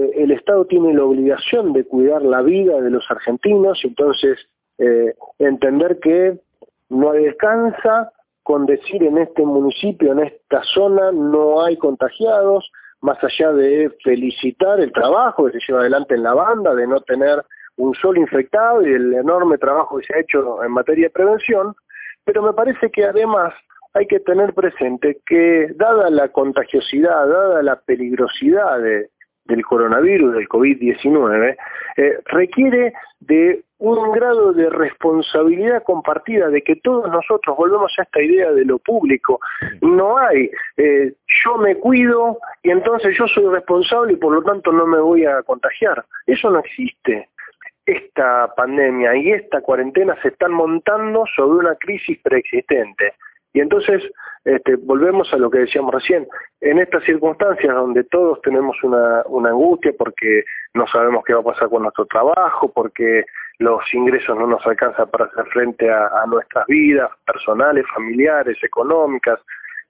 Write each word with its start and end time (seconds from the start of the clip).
eh, 0.00 0.12
el 0.16 0.30
Estado 0.30 0.64
tiene 0.64 0.94
la 0.94 1.04
obligación 1.04 1.72
de 1.72 1.84
cuidar 1.84 2.22
la 2.22 2.42
vida 2.42 2.80
de 2.80 2.90
los 2.90 3.04
argentinos, 3.10 3.80
entonces 3.84 4.38
eh, 4.78 5.14
entender 5.38 5.98
que 6.00 6.38
no 6.88 7.12
descansa 7.12 8.12
con 8.42 8.66
decir 8.66 9.02
en 9.02 9.18
este 9.18 9.44
municipio, 9.44 10.12
en 10.12 10.20
esta 10.20 10.62
zona, 10.64 11.12
no 11.12 11.62
hay 11.62 11.76
contagiados, 11.76 12.70
más 13.00 13.22
allá 13.22 13.52
de 13.52 13.90
felicitar 14.02 14.80
el 14.80 14.92
trabajo 14.92 15.46
que 15.46 15.52
se 15.52 15.66
lleva 15.68 15.80
adelante 15.80 16.14
en 16.14 16.22
la 16.22 16.34
banda, 16.34 16.74
de 16.74 16.86
no 16.86 17.00
tener 17.02 17.44
un 17.76 17.94
solo 17.94 18.20
infectado 18.20 18.86
y 18.86 18.92
el 18.92 19.14
enorme 19.14 19.56
trabajo 19.58 19.98
que 19.98 20.06
se 20.06 20.14
ha 20.14 20.20
hecho 20.20 20.62
en 20.62 20.72
materia 20.72 21.06
de 21.06 21.10
prevención, 21.10 21.74
pero 22.24 22.42
me 22.42 22.52
parece 22.52 22.90
que 22.90 23.04
además 23.04 23.54
hay 23.94 24.06
que 24.06 24.20
tener 24.20 24.54
presente 24.54 25.20
que 25.26 25.68
dada 25.76 26.10
la 26.10 26.28
contagiosidad, 26.28 27.26
dada 27.26 27.62
la 27.62 27.76
peligrosidad 27.80 28.80
del 29.50 29.64
coronavirus, 29.64 30.34
del 30.34 30.48
COVID-19, 30.48 31.56
eh, 31.96 32.18
requiere 32.26 32.92
de 33.20 33.62
un 33.78 34.12
grado 34.12 34.52
de 34.52 34.68
responsabilidad 34.70 35.82
compartida, 35.82 36.48
de 36.48 36.62
que 36.62 36.76
todos 36.76 37.10
nosotros 37.10 37.56
volvemos 37.56 37.92
a 37.98 38.02
esta 38.02 38.22
idea 38.22 38.52
de 38.52 38.64
lo 38.64 38.78
público. 38.78 39.40
No 39.80 40.18
hay, 40.18 40.50
eh, 40.76 41.12
yo 41.44 41.56
me 41.56 41.76
cuido 41.76 42.38
y 42.62 42.70
entonces 42.70 43.16
yo 43.18 43.26
soy 43.26 43.46
responsable 43.46 44.12
y 44.12 44.16
por 44.16 44.34
lo 44.34 44.42
tanto 44.42 44.70
no 44.72 44.86
me 44.86 44.98
voy 44.98 45.24
a 45.24 45.42
contagiar. 45.42 46.04
Eso 46.26 46.50
no 46.50 46.60
existe. 46.60 47.28
Esta 47.86 48.54
pandemia 48.54 49.16
y 49.16 49.32
esta 49.32 49.62
cuarentena 49.62 50.14
se 50.22 50.28
están 50.28 50.52
montando 50.52 51.24
sobre 51.34 51.58
una 51.58 51.74
crisis 51.76 52.18
preexistente. 52.22 53.14
Y 53.52 53.60
entonces 53.60 54.02
este, 54.44 54.76
volvemos 54.76 55.30
a 55.34 55.36
lo 55.36 55.50
que 55.50 55.58
decíamos 55.58 55.92
recién, 55.94 56.26
en 56.62 56.78
estas 56.78 57.04
circunstancias 57.04 57.74
donde 57.74 58.04
todos 58.04 58.40
tenemos 58.40 58.76
una, 58.82 59.20
angustia 59.20 59.92
porque 59.98 60.44
no 60.72 60.86
sabemos 60.86 61.24
qué 61.26 61.34
va 61.34 61.40
a 61.40 61.44
pasar 61.44 61.68
con 61.68 61.82
nuestro 61.82 62.06
trabajo, 62.06 62.70
porque 62.72 63.26
los 63.58 63.82
ingresos 63.92 64.38
no 64.38 64.46
nos 64.46 64.66
alcanzan 64.66 65.10
para 65.10 65.26
hacer 65.26 65.44
frente 65.46 65.90
a, 65.90 66.24
nuestras 66.26 66.66
vidas 66.66 67.10
personales, 67.26 67.84
familiares, 67.94 68.56
económicas, 68.62 69.38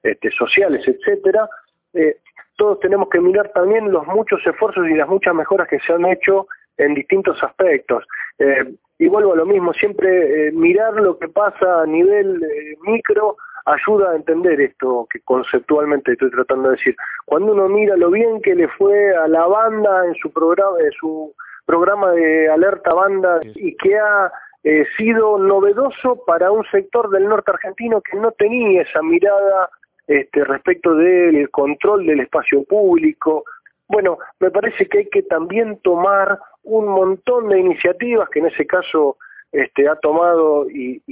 este, 0.02 0.30
sociales, 0.32 0.82
etcétera, 0.88 1.48
eh, 1.94 2.16
todos 2.56 2.80
tenemos 2.80 3.08
que 3.08 3.20
mirar 3.20 3.50
también 3.52 3.92
los 3.92 4.06
muchos 4.06 4.44
esfuerzos 4.44 4.88
y 4.88 4.94
las 4.94 5.08
muchas 5.08 5.34
mejoras 5.34 5.68
que 5.68 5.78
se 5.80 5.92
han 5.92 6.04
hecho 6.06 6.48
en 6.76 6.94
distintos 6.94 7.40
aspectos. 7.42 8.04
Eh, 8.38 8.74
y 8.98 9.06
vuelvo 9.06 9.32
a 9.32 9.36
lo 9.36 9.46
mismo, 9.46 9.72
siempre 9.74 10.48
eh, 10.48 10.52
mirar 10.52 10.94
lo 10.94 11.18
que 11.18 11.28
pasa 11.28 11.82
a 11.82 11.86
nivel 11.86 12.44
micro 12.82 13.36
ayuda 13.66 14.10
a 14.10 14.16
entender 14.16 14.60
esto 14.60 15.06
que 15.10 15.20
conceptualmente 15.20 16.12
estoy 16.12 16.30
tratando 16.30 16.70
de 16.70 16.76
decir. 16.76 16.96
Cuando 17.26 17.52
uno 17.52 17.68
mira 17.68 17.96
lo 17.96 18.10
bien 18.10 18.40
que 18.40 18.54
le 18.54 18.68
fue 18.68 19.14
a 19.16 19.28
la 19.28 19.46
banda 19.46 20.06
en 20.06 20.14
su 20.14 20.30
programa, 20.32 20.78
en 20.80 20.92
su 20.92 21.32
programa 21.66 22.10
de 22.12 22.48
alerta 22.48 22.92
banda 22.94 23.40
y 23.54 23.76
que 23.76 23.98
ha 23.98 24.32
eh, 24.64 24.84
sido 24.96 25.38
novedoso 25.38 26.22
para 26.26 26.50
un 26.50 26.64
sector 26.70 27.10
del 27.10 27.28
norte 27.28 27.50
argentino 27.50 28.00
que 28.00 28.16
no 28.18 28.32
tenía 28.32 28.82
esa 28.82 29.02
mirada 29.02 29.70
este, 30.06 30.44
respecto 30.44 30.94
del 30.96 31.48
control 31.50 32.06
del 32.06 32.20
espacio 32.20 32.64
público. 32.64 33.44
Bueno, 33.88 34.18
me 34.40 34.50
parece 34.50 34.86
que 34.86 34.98
hay 34.98 35.08
que 35.08 35.22
también 35.22 35.78
tomar 35.82 36.38
un 36.64 36.88
montón 36.88 37.48
de 37.48 37.60
iniciativas 37.60 38.28
que 38.28 38.40
en 38.40 38.46
ese 38.46 38.66
caso 38.66 39.16
este, 39.52 39.88
ha 39.88 39.96
tomado 39.96 40.70
y, 40.70 41.02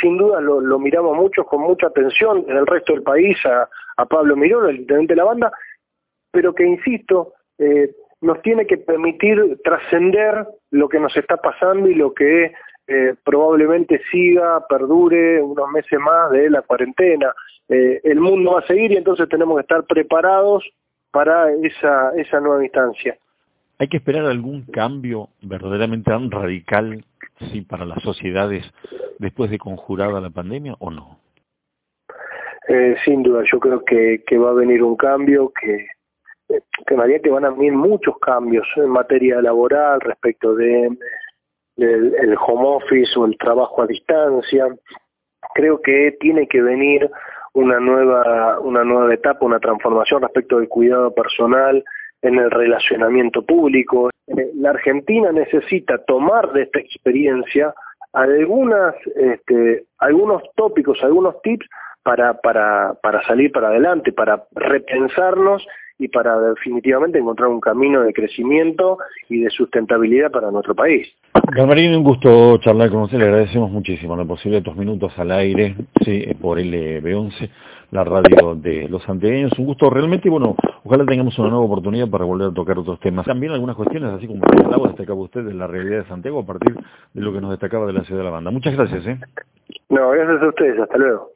sin 0.00 0.16
duda 0.16 0.40
lo, 0.40 0.78
miramos 0.78 1.16
mucho 1.16 1.44
con 1.44 1.62
mucha 1.62 1.88
atención 1.88 2.44
en 2.48 2.56
el 2.56 2.66
resto 2.66 2.94
del 2.94 3.02
país 3.02 3.36
a, 3.44 3.68
Pablo 4.06 4.36
Mirón, 4.36 4.70
el 4.70 4.76
intendente 4.76 5.14
de 5.14 5.16
la 5.16 5.24
banda, 5.24 5.52
pero 6.30 6.54
que, 6.54 6.64
insisto, 6.64 7.34
eh, 7.58 7.90
nos 8.20 8.40
tiene 8.42 8.66
que 8.66 8.78
permitir 8.78 9.58
trascender 9.64 10.46
lo 10.70 10.88
que 10.88 11.00
nos 11.00 11.16
está 11.16 11.36
pasando 11.36 11.88
y 11.88 11.94
lo 11.94 12.14
que 12.14 12.52
eh, 12.86 13.14
probablemente 13.24 14.00
siga, 14.10 14.64
perdure 14.66 15.42
unos 15.42 15.68
meses 15.70 15.98
más 15.98 16.30
de 16.30 16.48
la 16.48 16.62
cuarentena. 16.62 17.34
Eh, 17.68 18.00
el 18.04 18.20
mundo 18.20 18.52
va 18.52 18.60
a 18.60 18.66
seguir 18.66 18.92
y 18.92 18.96
entonces 18.96 19.28
tenemos 19.28 19.56
que 19.56 19.62
estar 19.62 19.84
preparados 19.84 20.64
para 21.10 21.52
esa, 21.52 22.12
esa 22.16 22.40
nueva 22.40 22.64
instancia. 22.64 23.18
¿Hay 23.78 23.88
que 23.88 23.98
esperar 23.98 24.26
algún 24.26 24.62
cambio 24.62 25.28
verdaderamente 25.42 26.10
tan 26.10 26.30
radical 26.30 27.04
sí, 27.50 27.62
para 27.62 27.84
las 27.84 28.02
sociedades 28.02 28.64
después 29.18 29.50
de 29.50 29.58
conjurada 29.58 30.20
la 30.20 30.30
pandemia 30.30 30.74
o 30.78 30.90
no? 30.90 31.18
Eh, 32.68 32.96
sin 33.04 33.22
duda, 33.22 33.42
yo 33.50 33.58
creo 33.58 33.84
que, 33.84 34.38
va 34.38 34.50
a 34.50 34.54
venir 34.54 34.82
un 34.82 34.96
cambio, 34.96 35.52
que, 35.58 35.86
que 36.48 36.94
en 36.94 37.22
que 37.22 37.30
van 37.30 37.46
a 37.46 37.50
venir 37.50 37.72
muchos 37.72 38.18
cambios 38.18 38.66
en 38.76 38.90
materia 38.90 39.40
laboral 39.40 40.00
respecto 40.00 40.54
de, 40.54 40.90
el 41.76 42.36
home 42.46 42.68
office 42.68 43.18
o 43.18 43.24
el 43.24 43.38
trabajo 43.38 43.82
a 43.82 43.86
distancia. 43.86 44.66
Creo 45.54 45.80
que 45.80 46.16
tiene 46.20 46.46
que 46.46 46.60
venir 46.60 47.10
una 47.54 47.80
nueva, 47.80 48.60
una 48.60 48.84
nueva 48.84 49.14
etapa, 49.14 49.46
una 49.46 49.60
transformación 49.60 50.22
respecto 50.22 50.58
del 50.58 50.68
cuidado 50.68 51.14
personal 51.14 51.82
en 52.22 52.38
el 52.38 52.50
relacionamiento 52.50 53.42
público, 53.42 54.10
eh, 54.26 54.50
la 54.56 54.70
Argentina 54.70 55.32
necesita 55.32 55.98
tomar 55.98 56.52
de 56.52 56.62
esta 56.62 56.80
experiencia 56.80 57.74
este, 59.16 59.84
algunos 59.98 60.42
tópicos, 60.56 60.98
algunos 61.02 61.40
tips 61.42 61.66
para, 62.02 63.22
salir 63.26 63.52
para 63.52 63.68
adelante, 63.68 64.12
para 64.12 64.44
repensarnos 64.52 65.66
y 65.98 66.08
para 66.08 66.38
definitivamente 66.40 67.18
encontrar 67.18 67.48
un 67.48 67.60
camino 67.60 68.02
de 68.02 68.12
crecimiento 68.12 68.98
y 69.28 69.40
de 69.40 69.50
sustentabilidad 69.50 70.30
para 70.30 70.50
nuestro 70.50 70.74
país. 70.74 71.08
Galmarín, 71.54 71.94
un 71.94 72.04
gusto 72.04 72.56
charlar 72.58 72.90
con 72.90 73.02
usted, 73.02 73.18
le 73.18 73.24
agradecemos 73.24 73.70
muchísimo. 73.70 74.16
La 74.16 74.24
posibilidad 74.24 74.62
de 74.62 74.70
estos 74.70 74.78
minutos 74.78 75.12
al 75.18 75.32
aire, 75.32 75.74
sí, 76.04 76.24
por 76.40 76.58
LB11, 76.58 77.50
la 77.90 78.04
radio 78.04 78.54
de 78.54 78.88
los 78.88 79.02
santiagueños, 79.04 79.52
un 79.58 79.66
gusto 79.66 79.88
realmente 79.90 80.28
y 80.28 80.30
bueno, 80.30 80.56
ojalá 80.84 81.04
tengamos 81.06 81.38
una 81.38 81.48
nueva 81.48 81.64
oportunidad 81.64 82.08
para 82.08 82.24
volver 82.24 82.48
a 82.48 82.54
tocar 82.54 82.78
otros 82.78 83.00
temas. 83.00 83.26
También 83.26 83.52
algunas 83.52 83.76
cuestiones, 83.76 84.10
así 84.12 84.26
como 84.26 84.42
señalaba, 84.50 84.88
destacaba 84.88 85.20
usted 85.20 85.44
de 85.44 85.54
la 85.54 85.66
realidad 85.66 86.02
de 86.02 86.08
Santiago 86.08 86.40
a 86.40 86.46
partir 86.46 86.74
de 86.74 87.20
lo 87.20 87.32
que 87.32 87.40
nos 87.40 87.50
destacaba 87.50 87.86
de 87.86 87.94
la 87.94 88.04
ciudad 88.04 88.20
de 88.20 88.24
la 88.24 88.30
banda. 88.30 88.50
Muchas 88.50 88.74
gracias. 88.74 89.06
¿eh? 89.06 89.18
No, 89.88 90.10
gracias 90.10 90.42
a 90.42 90.48
ustedes, 90.48 90.80
hasta 90.80 90.98
luego. 90.98 91.30